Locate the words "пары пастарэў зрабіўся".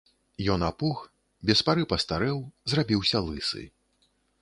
1.69-3.25